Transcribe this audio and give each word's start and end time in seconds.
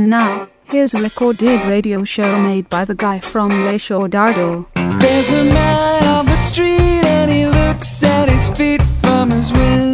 And 0.00 0.08
now, 0.08 0.48
here's 0.64 0.94
a 0.94 1.02
recorded 1.02 1.60
radio 1.68 2.04
show 2.04 2.40
made 2.40 2.70
by 2.70 2.86
the 2.86 2.94
guy 2.94 3.20
from 3.20 3.50
Le 3.50 3.74
Dardo. 3.74 4.64
There's 4.98 5.30
a 5.30 5.44
man 5.52 6.04
on 6.06 6.24
the 6.24 6.36
street 6.36 7.04
and 7.04 7.30
he 7.30 7.44
looks 7.44 8.02
at 8.02 8.30
his 8.30 8.48
feet 8.48 8.80
from 9.02 9.30
his 9.30 9.52
window. 9.52 9.89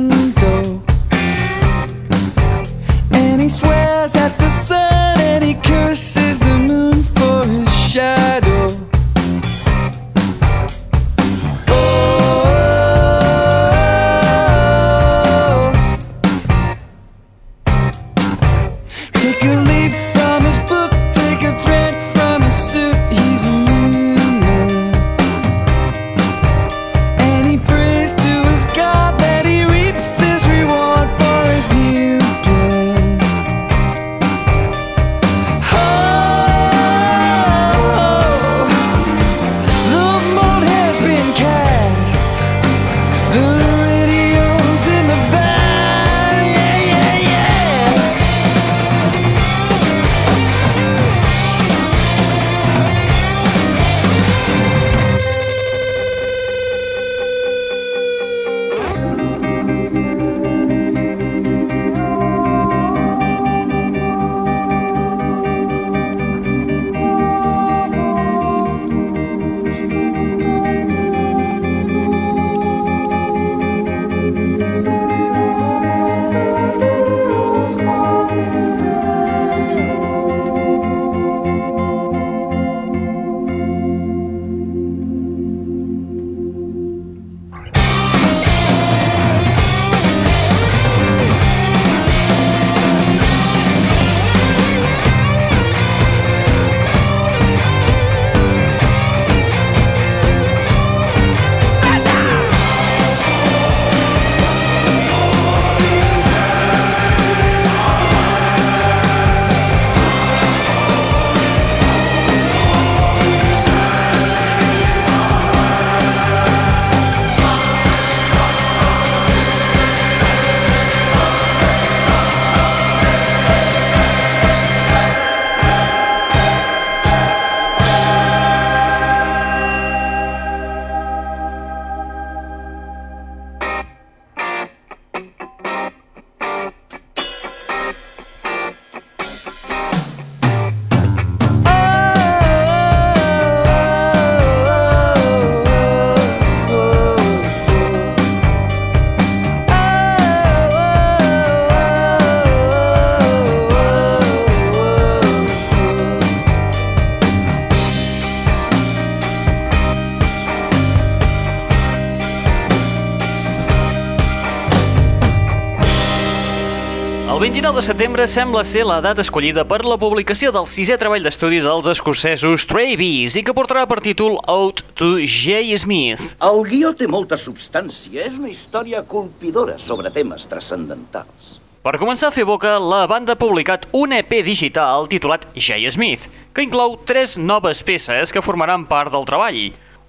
De 167.76 167.82
setembre 167.82 168.24
sembla 168.24 168.62
ser 168.64 168.86
la 168.88 169.02
data 169.04 169.20
escollida 169.20 169.60
per 169.68 169.82
la 169.84 169.98
publicació 170.00 170.48
del 170.54 170.64
sisè 170.64 170.94
treball 170.96 171.26
d'estudi 171.26 171.58
dels 171.60 171.84
escocesos 171.92 172.64
Travis 172.70 173.34
i 173.36 173.42
que 173.44 173.52
portarà 173.52 173.82
per 173.84 173.98
títol 174.00 174.38
Out 174.48 174.80
to 174.96 175.18
J. 175.20 175.76
Smith. 175.82 176.24
El 176.40 176.62
guió 176.64 176.94
té 176.96 177.04
molta 177.04 177.36
substància. 177.36 178.24
És 178.24 178.40
una 178.40 178.48
història 178.48 179.04
colpidora 179.04 179.76
sobre 179.76 180.08
temes 180.14 180.48
transcendentals. 180.48 181.52
Per 181.84 181.96
començar 182.00 182.32
a 182.32 182.36
fer 182.38 182.48
boca, 182.48 182.78
la 182.80 183.04
banda 183.12 183.36
ha 183.36 183.42
publicat 183.44 183.84
un 183.92 184.16
EP 184.16 184.38
digital 184.46 185.04
titulat 185.12 185.44
J. 185.52 185.84
Smith, 185.92 186.30
que 186.56 186.64
inclou 186.64 186.96
tres 187.04 187.36
noves 187.36 187.84
peces 187.84 188.32
que 188.32 188.40
formaran 188.40 188.88
part 188.88 189.12
del 189.12 189.28
treball. 189.28 189.64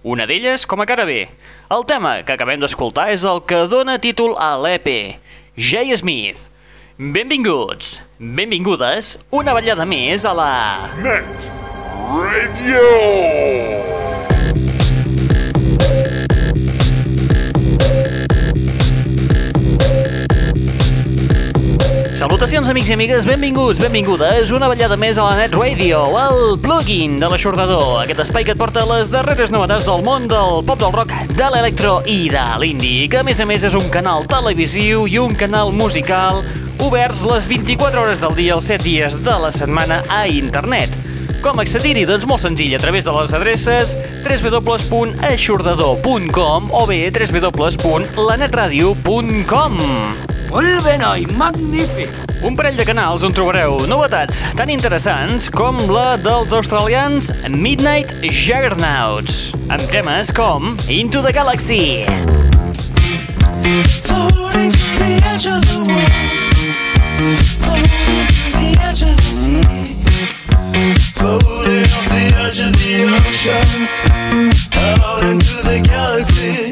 Una 0.08 0.24
d'elles 0.24 0.64
com 0.64 0.80
a 0.80 0.88
cara 0.88 1.04
B. 1.04 1.26
El 1.68 1.90
tema 1.90 2.22
que 2.24 2.40
acabem 2.40 2.64
d'escoltar 2.64 3.12
és 3.12 3.28
el 3.28 3.44
que 3.44 3.66
dona 3.68 4.00
títol 4.00 4.40
a 4.40 4.54
l'EP, 4.56 5.18
J. 5.58 5.98
Smith. 6.00 6.48
Benvinguts, 6.98 8.02
benvingudes, 8.18 9.20
una 9.30 9.54
ballada 9.54 9.86
més 9.86 10.26
a 10.26 10.32
la... 10.34 10.50
Net 11.06 11.46
Radio. 12.10 13.87
Salutacions, 22.18 22.66
amics 22.72 22.88
i 22.90 22.94
amigues, 22.96 23.28
benvinguts, 23.30 23.78
benvingudes, 23.78 24.50
una 24.50 24.66
ballada 24.72 24.96
més 24.98 25.20
a 25.22 25.24
la 25.28 25.36
Net 25.38 25.54
Radio, 25.54 26.00
el 26.18 26.58
plugin 26.58 27.22
de 27.22 27.30
l'aixordador, 27.30 28.02
aquest 28.02 28.24
espai 28.24 28.42
que 28.48 28.56
et 28.56 28.58
porta 28.58 28.82
les 28.90 29.12
darreres 29.14 29.52
novetats 29.54 29.86
del 29.86 30.02
món 30.02 30.26
del 30.32 30.64
pop 30.66 30.80
del 30.82 30.90
rock, 30.96 31.12
de 31.38 31.50
l'electro 31.54 32.02
i 32.10 32.26
de 32.34 32.42
l'indie, 32.58 33.06
que 33.06 33.22
a 33.22 33.24
més 33.28 33.38
a 33.38 33.46
més 33.46 33.62
és 33.70 33.78
un 33.78 33.86
canal 33.94 34.26
televisiu 34.26 35.06
i 35.06 35.22
un 35.22 35.38
canal 35.38 35.70
musical 35.78 36.42
oberts 36.82 37.22
les 37.30 37.46
24 37.52 38.02
hores 38.02 38.18
del 38.26 38.34
dia, 38.40 38.58
els 38.58 38.66
7 38.66 38.82
dies 38.82 39.22
de 39.22 39.38
la 39.44 39.52
setmana 39.54 40.02
a 40.10 40.26
internet. 40.26 40.90
Com 41.46 41.62
accedir-hi? 41.62 42.10
Doncs 42.10 42.26
molt 42.26 42.42
senzill, 42.42 42.74
a 42.74 42.82
través 42.82 43.06
de 43.06 43.14
les 43.14 43.30
adreces 43.38 43.94
www.aixordador.com 44.26 46.74
o 46.74 46.82
bé 46.90 47.14
www.lanetradio.com. 47.14 49.78
Molt 50.48 50.84
bé, 50.86 50.96
noi, 50.98 51.26
magnífic! 51.36 52.10
Un 52.48 52.56
parell 52.56 52.78
de 52.80 52.86
canals 52.88 53.24
on 53.28 53.34
trobareu 53.36 53.82
novetats 53.90 54.46
tan 54.56 54.70
interessants 54.72 55.50
com 55.52 55.76
la 55.92 56.16
dels 56.22 56.54
australians 56.56 57.28
Midnight 57.52 58.14
Juggernauts, 58.24 59.50
amb 59.68 59.84
temes 59.92 60.32
com 60.38 60.78
Into 60.88 61.20
the 61.26 61.34
Galaxy. 61.36 62.06
Floating 64.08 64.72
to 64.72 64.88
the 65.02 65.12
edge 65.34 65.48
of 65.52 65.60
the 65.68 65.80
world. 65.84 66.48
Floating 67.60 68.28
to 68.32 68.48
the 68.56 68.70
edge 68.88 69.02
of 69.04 69.16
the 69.20 69.32
sea. 69.36 70.00
Floating 71.18 71.92
off 71.92 72.08
the 72.08 72.24
edge 72.46 72.60
of 72.64 72.72
the 72.80 73.04
ocean. 73.20 73.84
Out 74.80 75.24
into 75.28 75.60
the 75.68 75.84
galaxy. 75.84 76.72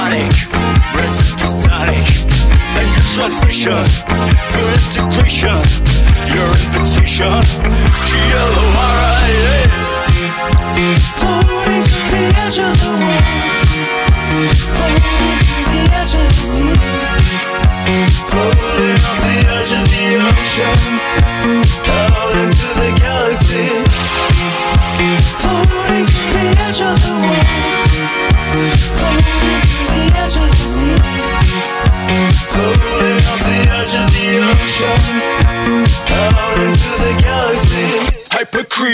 bionic, 0.00 0.32
supersonic. 1.04 2.08
Like 2.74 2.92
a 2.96 3.04
transition 3.14 3.84
for 4.52 4.66
integration. 4.80 5.60
Your 6.32 6.50
invitation, 6.64 7.40
G-L-O-R-I-A. 8.08 9.58
Floating 11.18 11.84
to 11.84 12.00
the 12.12 12.24
edge 12.44 12.58
of 12.58 12.72
the 12.80 12.92
world. 13.00 13.26
Floating 14.76 15.38
to 15.50 15.60
the 15.72 15.82
edge 15.98 16.14
of 16.16 16.28
the 16.36 16.44
sea. 16.52 16.76
Floating 18.30 19.00
off 19.08 19.18
the 19.20 19.36
edge 19.56 19.72
of 19.78 19.84
the 19.92 20.06
ocean. 20.28 20.89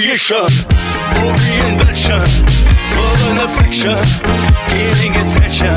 Hypercreation, 0.06 0.47
or 1.19 1.35
reinvention, 1.35 2.23
love 2.94 3.23
and 3.26 3.41
affection, 3.43 3.99
gaining 4.70 5.17
attention. 5.19 5.75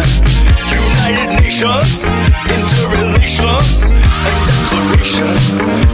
United 0.69 1.41
Nations, 1.41 2.05
interrelations, 2.45 3.89
a 3.89 4.33
declaration 4.45 5.33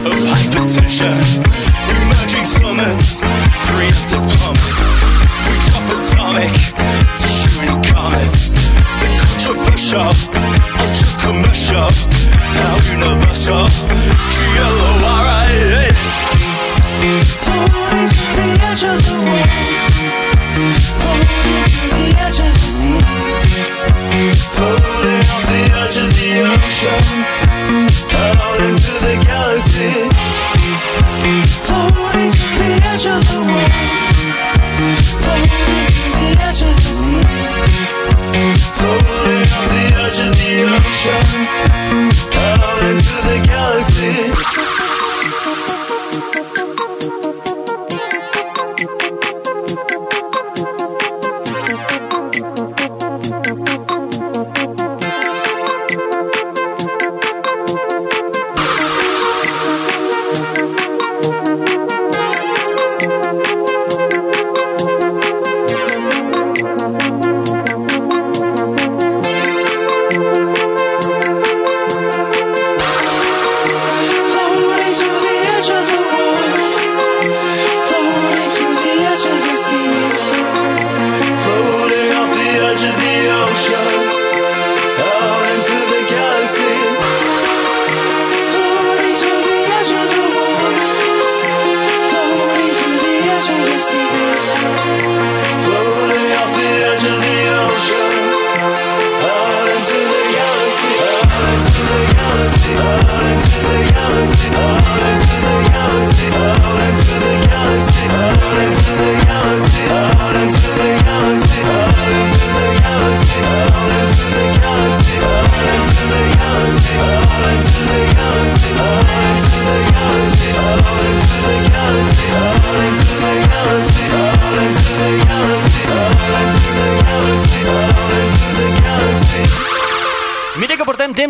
of 0.04 0.16
hypertension. 0.28 1.16
Emerging 1.88 2.44
summits, 2.44 3.22
preemptive 3.64 4.26
plumbing. 4.36 4.84
We 5.46 5.54
drop 5.64 5.88
atomic 5.96 6.52
to 7.16 7.26
shooting 7.40 7.80
comets. 7.88 8.52
The 9.00 9.08
controversial, 9.16 10.12
ultra 10.76 11.08
commercial, 11.24 11.88
now 12.52 12.74
universal. 12.92 13.85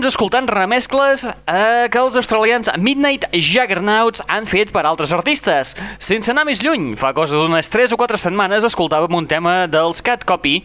Escoltant 0.08 0.48
remescles 0.48 1.26
eh, 1.26 1.86
que 1.92 2.00
els 2.00 2.16
australians 2.18 2.70
Midnight 2.78 3.26
Juggernauts 3.34 4.22
han 4.26 4.46
fet 4.48 4.72
per 4.74 4.86
altres 4.86 5.12
artistes. 5.12 5.74
Sense 5.98 6.32
anar 6.32 6.46
més 6.48 6.62
lluny, 6.64 6.94
fa 6.96 7.12
cosa 7.16 7.36
d'unes 7.36 7.68
3 7.72 7.92
o 7.92 7.98
4 8.00 8.22
setmanes 8.22 8.66
escoltàvem 8.68 9.18
un 9.18 9.26
tema 9.28 9.64
dels 9.70 10.00
Cat 10.06 10.24
Copy 10.24 10.60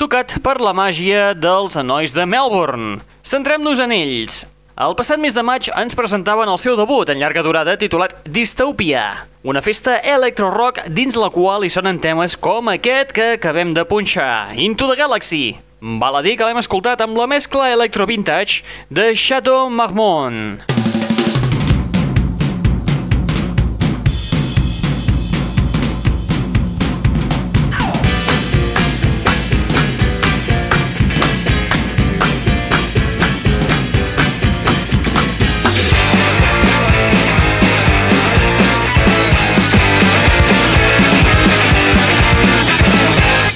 tocat 0.00 0.38
per 0.40 0.56
la 0.64 0.72
màgia 0.72 1.34
dels 1.36 1.76
nois 1.84 2.14
de 2.16 2.24
Melbourne. 2.24 3.02
Centrem-nos 3.20 3.82
en 3.84 3.92
ells. 3.92 4.46
El 4.80 4.94
passat 4.96 5.20
mes 5.20 5.34
de 5.36 5.42
maig 5.44 5.68
ens 5.76 5.96
presentaven 5.98 6.48
el 6.48 6.56
seu 6.62 6.72
debut 6.78 7.10
en 7.12 7.20
llarga 7.20 7.44
durada 7.44 7.76
titulat 7.76 8.14
Dystopia, 8.24 9.26
una 9.44 9.60
festa 9.60 9.98
electro-rock 10.00 10.86
dins 10.88 11.20
la 11.20 11.28
qual 11.34 11.68
hi 11.68 11.72
sonen 11.72 12.00
temes 12.00 12.38
com 12.40 12.72
aquest 12.72 13.12
que 13.12 13.34
acabem 13.36 13.76
de 13.76 13.84
punxar, 13.84 14.56
Into 14.56 14.88
the 14.88 14.96
Galaxy. 14.96 15.69
Val 15.80 16.18
a 16.18 16.20
dir 16.20 16.34
que 16.36 16.44
l'hem 16.44 16.60
escoltat 16.60 17.00
amb 17.00 17.16
la 17.16 17.24
mescla 17.30 17.70
electro-vintage 17.72 18.60
de 18.92 19.14
Chateau 19.16 19.72
Marmont. 19.72 20.79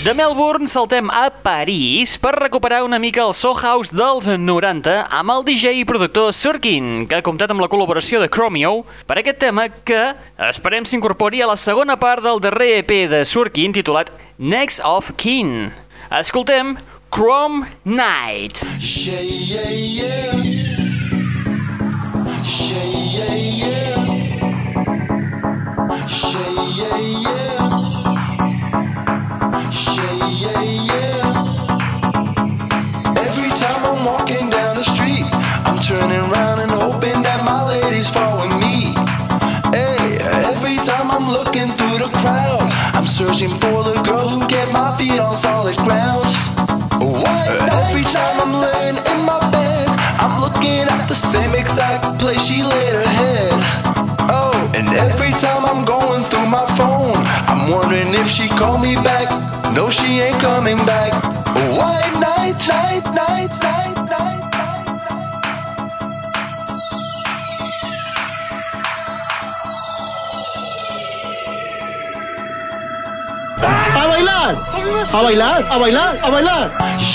De 0.04 0.12
Melbourne 0.12 0.66
saltem 0.68 1.08
a 1.08 1.30
París 1.30 2.18
per 2.20 2.34
recuperar 2.37 2.82
una 2.84 2.99
mica 3.00 3.23
el 3.23 3.32
Soul 3.32 3.56
House 3.56 3.88
dels 3.88 4.28
90 4.28 4.99
amb 5.08 5.32
el 5.32 5.46
DJ 5.46 5.78
i 5.80 5.87
productor 5.88 6.28
Surkin, 6.37 7.06
que 7.08 7.16
ha 7.16 7.25
comptat 7.25 7.54
amb 7.54 7.64
la 7.64 7.70
col·laboració 7.73 8.20
de 8.20 8.28
Chromio 8.28 8.82
per 9.08 9.16
aquest 9.16 9.40
tema 9.46 9.64
que 9.73 10.02
esperem 10.50 10.84
s'incorpori 10.84 11.40
a 11.40 11.49
la 11.49 11.56
segona 11.56 11.96
part 11.96 12.20
del 12.20 12.44
darrer 12.44 12.82
EP 12.82 12.92
de 13.08 13.25
Surkin 13.25 13.73
titulat 13.73 14.12
Next 14.37 14.84
of 14.84 15.14
Kin. 15.16 15.70
Escoltem 16.20 16.76
Chrome 17.08 17.64
Night. 17.88 18.61
Yeah, 18.84 19.25
yeah. 19.25 19.70
Yeah, 19.73 20.84
bailar, 75.54 75.70
a 75.70 75.78
bailar, 75.78 76.18
a 76.23 76.30
bailar. 76.30 76.70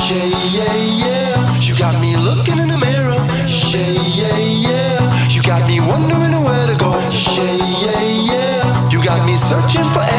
Yeah, 0.10 0.26
yeah, 0.52 0.74
yeah, 0.74 1.60
you 1.60 1.76
got 1.78 2.00
me 2.00 2.16
looking 2.16 2.58
in 2.58 2.68
the 2.70 2.78
mirror. 2.78 3.20
Yeah, 3.48 3.92
yeah, 4.16 4.38
yeah, 4.38 5.28
you 5.30 5.42
got 5.42 5.68
me 5.68 5.80
wondering 5.80 6.44
where 6.44 6.68
to 6.68 6.76
go. 6.78 6.92
Yeah, 6.92 7.54
yeah, 7.84 8.32
yeah, 8.32 8.90
you 8.90 9.04
got 9.04 9.26
me 9.26 9.36
searching 9.36 9.84
for. 9.90 10.19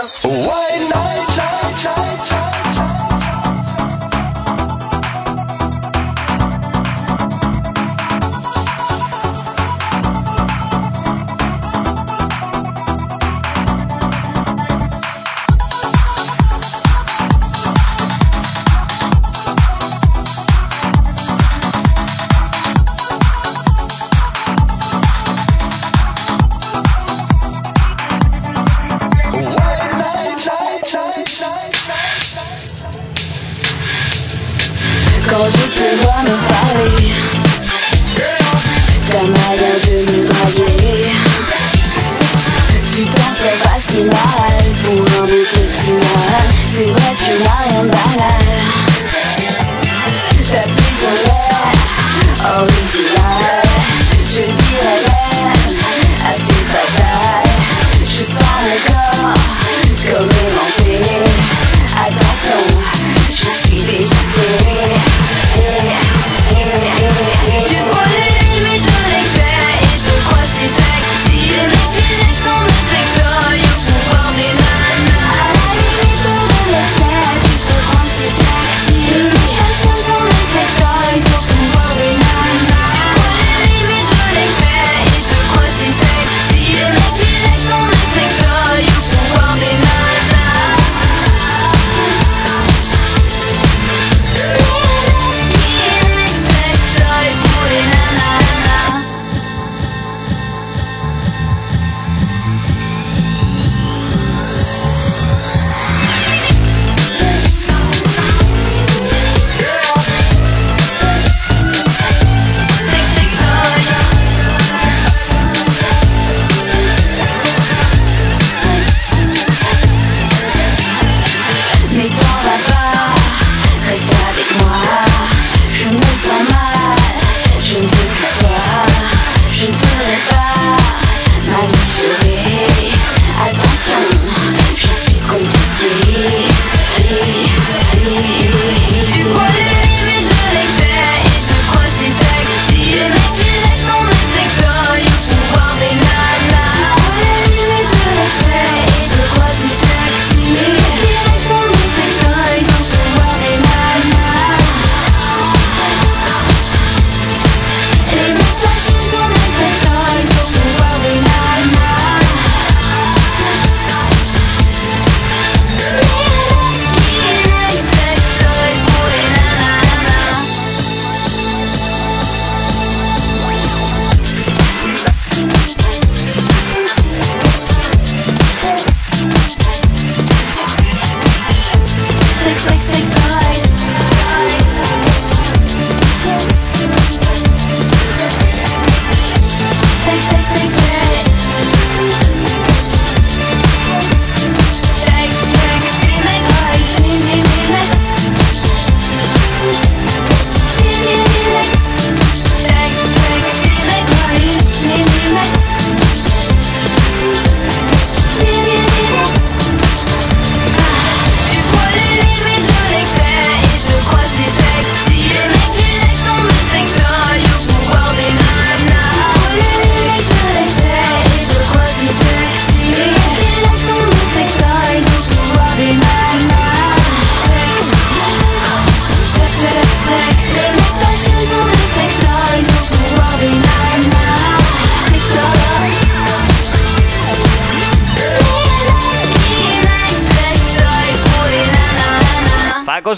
Why 0.00 0.88
not? 0.88 0.99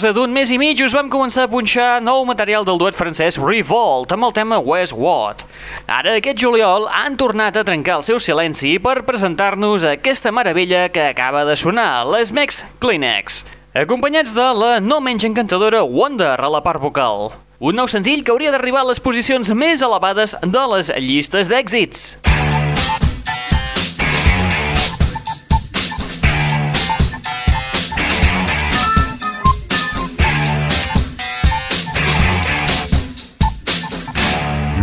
Cosa 0.03 0.17
d'un 0.17 0.33
mes 0.35 0.49
i 0.51 0.57
mig 0.59 0.81
us 0.83 0.91
vam 0.91 1.07
començar 1.07 1.45
a 1.45 1.47
punxar 1.47 2.01
nou 2.03 2.25
material 2.27 2.65
del 2.67 2.75
duet 2.81 2.97
francès 2.97 3.37
Revolt 3.39 4.11
amb 4.11 4.25
el 4.27 4.33
tema 4.35 4.57
Westwood. 4.59 5.45
Ara, 5.87 6.17
aquest 6.17 6.41
juliol, 6.43 6.89
han 6.91 7.15
tornat 7.15 7.55
a 7.55 7.63
trencar 7.63 8.01
el 8.01 8.03
seu 8.03 8.19
silenci 8.19 8.73
per 8.83 9.05
presentar-nos 9.07 9.85
aquesta 9.87 10.33
meravella 10.35 10.89
que 10.91 11.05
acaba 11.07 11.45
de 11.47 11.55
sonar, 11.55 12.03
les 12.11 12.35
Mex 12.35 12.65
Kleenex, 12.83 13.45
acompanyats 13.85 14.35
de 14.35 14.49
la 14.59 14.73
no 14.83 14.99
menys 14.99 15.23
encantadora 15.23 15.85
Wonder 15.87 16.35
a 16.35 16.51
la 16.51 16.59
part 16.67 16.83
vocal. 16.83 17.29
Un 17.63 17.79
nou 17.79 17.87
senzill 17.87 18.27
que 18.27 18.35
hauria 18.35 18.51
d'arribar 18.51 18.83
a 18.83 18.91
les 18.91 18.99
posicions 18.99 19.55
més 19.55 19.87
elevades 19.87 20.35
de 20.43 20.67
les 20.75 20.91
llistes 20.99 21.47
d'èxits. 21.47 22.09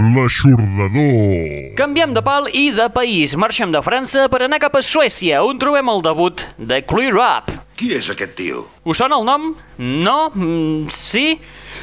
L'aixordador. 0.01 1.75
Canviem 1.77 2.15
de 2.17 2.23
pal 2.25 2.47
i 2.57 2.71
de 2.73 2.87
país. 2.89 3.35
Marxem 3.37 3.73
de 3.75 3.83
França 3.85 4.31
per 4.33 4.47
anar 4.47 4.61
cap 4.63 4.79
a 4.79 4.81
Suècia, 4.81 5.43
on 5.45 5.59
trobem 5.61 5.91
el 5.93 6.01
debut 6.07 6.45
de 6.57 6.79
Clear 6.89 7.19
Up. 7.21 7.51
Qui 7.77 7.91
és 7.97 8.09
aquest 8.13 8.33
tio? 8.39 8.63
Us 8.89 9.01
sona 9.01 9.19
el 9.21 9.27
nom? 9.29 9.51
No? 9.77 10.31
Mm, 10.33 10.89
sí? 10.93 11.37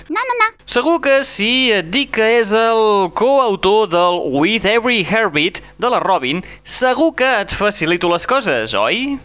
No, 0.09 0.17
no, 0.17 0.37
no. 0.41 0.47
Segur 0.65 0.97
que 1.01 1.19
si 1.25 1.69
et 1.73 1.91
dic 1.93 2.15
que 2.17 2.25
és 2.39 2.55
el 2.57 3.11
coautor 3.17 3.85
del 3.93 4.23
With 4.33 4.65
Every 4.65 5.03
Heartbeat 5.05 5.61
de 5.77 5.93
la 5.93 6.01
Robin, 6.01 6.41
segur 6.65 7.11
que 7.17 7.29
et 7.43 7.53
facilito 7.53 8.09
les 8.13 8.25
coses, 8.29 8.73
oi? 8.73 9.19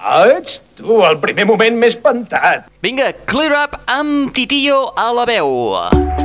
Ah, 0.00 0.24
ets 0.32 0.62
tu, 0.80 1.02
el 1.04 1.20
primer 1.20 1.44
moment 1.48 1.76
m'he 1.76 1.92
espantat. 1.92 2.72
Vinga, 2.80 3.12
Clear 3.28 3.66
Up 3.66 3.78
amb 3.84 4.32
Titillo 4.32 4.86
a 4.96 5.10
la 5.12 5.28
veu. 5.28 6.19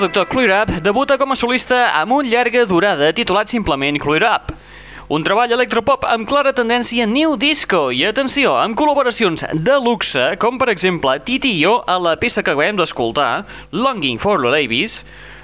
Productor 0.00 0.28
Clear 0.28 0.62
Up 0.62 0.70
debuta 0.80 1.18
com 1.20 1.34
a 1.34 1.36
solista 1.36 1.90
amb 1.98 2.14
un 2.16 2.24
llarga 2.24 2.62
durada 2.64 3.10
titulat 3.12 3.50
simplement 3.52 3.98
Clear 4.00 4.24
Up. 4.24 4.52
Un 5.12 5.26
treball 5.26 5.52
electropop 5.52 6.06
amb 6.08 6.24
clara 6.24 6.54
tendència 6.56 7.04
new 7.04 7.34
disco 7.36 7.90
i, 7.92 8.06
atenció, 8.08 8.54
amb 8.56 8.78
col·laboracions 8.80 9.44
de 9.52 9.74
luxe, 9.84 10.22
com 10.40 10.56
per 10.56 10.70
exemple 10.72 11.18
Titi 11.26 11.52
i 11.52 11.58
jo 11.66 11.74
a 11.84 11.98
la 12.00 12.14
peça 12.16 12.40
que 12.40 12.54
acabem 12.54 12.80
d'escoltar, 12.80 13.44
Longing 13.76 14.16
for 14.22 14.40
the 14.40 14.48
Ladies, 14.48 15.02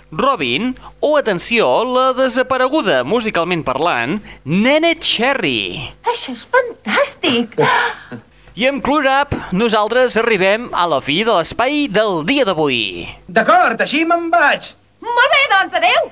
Robin 0.09 0.73
o, 1.01 1.19
atenció, 1.21 1.69
la 1.85 2.07
desapareguda 2.17 3.03
musicalment 3.05 3.67
parlant, 3.67 4.23
Nene 4.47 4.95
Cherry. 5.03 5.91
Això 6.15 6.33
és 6.33 6.49
fantàstic! 6.49 7.61
I 8.57 8.65
amb 8.71 8.81
Clear 8.81 9.05
Up, 9.21 9.35
nosaltres 9.53 10.15
arribem 10.17 10.71
a 10.73 10.87
la 10.89 11.03
fi 11.05 11.19
de 11.29 11.35
l'espai 11.37 11.83
del 11.93 12.23
dia 12.25 12.47
d'avui. 12.49 13.05
D'acord, 13.29 13.83
així 13.85 14.01
me'n 14.09 14.31
vaig. 14.33 14.71
Molt 15.05 15.35
bé, 15.35 15.43
doncs, 15.53 15.77
adeu! 15.77 16.09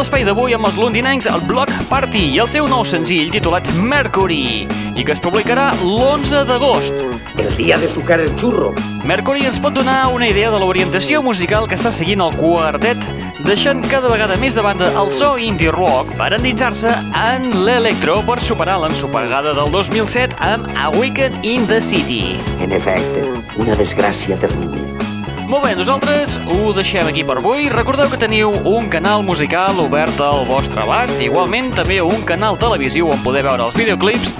L'espai 0.00 0.22
d'avui 0.24 0.54
amb 0.56 0.64
els 0.64 0.78
londinencs 0.80 1.26
el 1.28 1.42
Block 1.44 1.68
Party 1.90 2.22
i 2.32 2.38
el 2.40 2.48
seu 2.48 2.64
nou 2.70 2.86
senzill 2.88 3.28
titulat 3.34 3.66
Mercury 3.76 4.64
i 4.96 5.04
que 5.04 5.12
es 5.12 5.20
publicarà 5.20 5.66
l'11 5.76 6.46
d'agost. 6.48 6.96
El 7.40 7.50
dia 7.58 7.76
de 7.80 7.88
sucar 7.92 8.16
el 8.22 8.32
xurro. 8.40 8.70
Mercury 9.04 9.44
ens 9.50 9.60
pot 9.60 9.76
donar 9.76 10.08
una 10.14 10.30
idea 10.30 10.48
de 10.54 10.60
l'orientació 10.62 11.20
musical 11.26 11.68
que 11.68 11.76
està 11.76 11.92
seguint 11.92 12.24
el 12.24 12.32
quartet, 12.40 13.04
deixant 13.44 13.84
cada 13.92 14.08
vegada 14.08 14.40
més 14.40 14.56
de 14.56 14.64
banda 14.64 14.88
el 15.02 15.12
so 15.12 15.34
indie 15.36 15.74
rock 15.76 16.16
per 16.16 16.32
endinsar-se 16.38 16.96
en 17.26 17.50
l'electro 17.66 18.22
per 18.24 18.40
superar 18.40 18.80
l'ensopegada 18.80 19.52
del 19.58 19.68
2007 19.76 20.40
amb 20.48 20.72
Awaken 20.88 21.42
in 21.44 21.68
the 21.68 21.82
City. 21.84 22.38
En 22.56 22.72
efecte, 22.72 23.28
una 23.60 23.76
desgràcia 23.76 24.40
terrible. 24.40 25.09
Molt 25.50 25.64
bé, 25.66 25.72
nosaltres 25.74 26.36
ho 26.46 26.70
deixem 26.76 27.08
aquí 27.10 27.24
per 27.26 27.34
avui. 27.40 27.64
Recordeu 27.72 28.06
que 28.12 28.18
teniu 28.22 28.52
un 28.70 28.86
canal 28.92 29.24
musical 29.26 29.80
obert 29.82 30.20
al 30.22 30.44
vostre 30.46 30.84
abast, 30.84 31.18
igualment 31.18 31.72
també 31.74 31.96
un 32.06 32.22
canal 32.28 32.54
televisiu 32.60 33.08
on 33.10 33.18
poder 33.24 33.42
veure 33.48 33.64
els 33.66 33.74
videoclips 33.74 34.30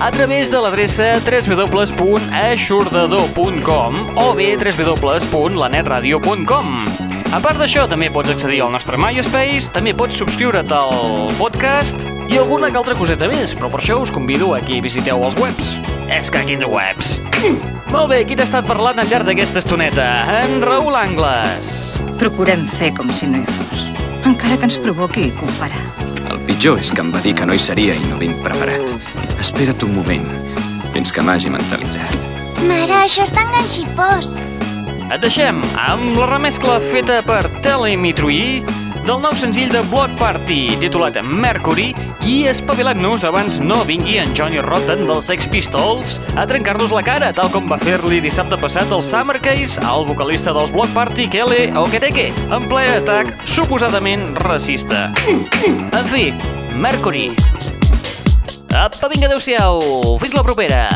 a 0.00 0.08
través 0.10 0.50
de 0.50 0.58
l'adreça 0.58 1.20
www.aixordador.com 1.22 4.18
o 4.18 4.34
bé 4.34 4.58
www.lanetradio.com. 4.58 6.66
A 7.30 7.38
part 7.38 7.62
d'això, 7.62 7.86
també 7.86 8.10
pots 8.10 8.34
accedir 8.34 8.58
al 8.64 8.74
nostre 8.74 8.98
MySpace, 8.98 9.70
també 9.70 9.94
pots 9.94 10.18
subscriure't 10.18 10.74
al 10.74 11.30
podcast 11.38 12.02
i 12.26 12.42
alguna 12.42 12.74
altra 12.74 12.98
coseta 12.98 13.30
més, 13.30 13.54
però 13.54 13.70
per 13.70 13.78
això 13.84 14.02
us 14.02 14.10
convido 14.10 14.50
a 14.56 14.60
que 14.64 14.80
visiteu 14.82 15.22
els 15.22 15.38
webs. 15.38 15.78
És 16.10 16.26
que 16.26 16.42
quins 16.48 16.66
webs! 16.66 17.22
Molt 17.90 18.06
bé, 18.12 18.20
qui 18.22 18.36
t'ha 18.38 18.44
estat 18.46 18.68
parlant 18.68 19.00
al 19.02 19.08
llarg 19.10 19.26
d'aquesta 19.26 19.58
estoneta? 19.58 20.04
En 20.44 20.60
Raül 20.62 20.94
Angles. 20.94 21.98
Procurem 22.20 22.62
fer 22.70 22.92
com 22.94 23.10
si 23.10 23.26
no 23.26 23.40
hi 23.40 23.56
fos. 23.56 23.82
Encara 24.30 24.54
que 24.60 24.68
ens 24.68 24.76
provoqui, 24.78 25.24
que 25.34 25.42
ho 25.42 25.50
farà. 25.56 25.80
El 26.30 26.38
pitjor 26.46 26.78
és 26.78 26.92
que 26.94 27.02
em 27.02 27.10
va 27.10 27.22
dir 27.24 27.34
que 27.34 27.48
no 27.48 27.56
hi 27.56 27.58
seria 27.58 27.96
i 27.98 28.06
no 28.06 28.20
ben 28.20 28.36
preparat. 28.44 28.86
Espera't 29.42 29.82
un 29.88 29.96
moment, 29.98 30.28
fins 30.94 31.10
que 31.10 31.24
m'hagi 31.26 31.50
mentalitzat. 31.50 32.14
Mare, 32.68 32.94
això 33.00 33.26
és 33.26 33.34
tan 33.34 33.50
ganxifós. 33.56 34.30
Et 35.10 35.18
deixem 35.18 35.58
amb 35.82 36.14
la 36.14 36.30
remescla 36.30 36.78
feta 36.92 37.18
per 37.26 37.42
Telemetry 37.66 38.62
del 39.10 39.22
nou 39.24 39.32
senzill 39.34 39.72
de 39.74 39.80
Block 39.90 40.12
Party 40.20 40.76
titulat 40.78 41.16
Mercury 41.26 41.88
i 42.30 42.34
espavilem-nos 42.46 43.24
abans 43.26 43.56
no 43.58 43.80
vingui 43.88 44.20
en 44.22 44.30
Johnny 44.38 44.60
Rotten 44.62 45.02
dels 45.08 45.26
Sex 45.26 45.48
Pistols 45.50 46.12
a 46.38 46.44
trencar-nos 46.46 46.94
la 46.94 47.02
cara, 47.02 47.32
tal 47.34 47.50
com 47.50 47.66
va 47.70 47.80
fer-li 47.82 48.20
dissabte 48.22 48.58
passat 48.60 48.92
el 48.94 49.02
Summer 49.02 49.40
Case 49.42 49.82
al 49.82 50.06
vocalista 50.06 50.54
dels 50.54 50.70
Block 50.70 50.94
Party 50.94 51.26
Kele 51.32 51.72
Okereke 51.80 52.28
en 52.54 52.68
ple 52.70 52.84
atac 53.00 53.32
suposadament 53.50 54.28
racista. 54.44 55.08
En 55.64 56.06
fi, 56.12 56.30
Mercury. 56.78 57.32
Apa, 58.70 59.10
vinga, 59.10 59.26
adeu-siau. 59.26 59.82
Fins 60.22 60.38
la 60.38 60.46
propera. 60.46 60.86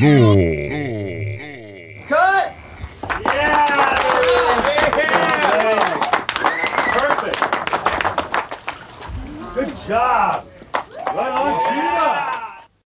L'aixordador. 0.00 0.57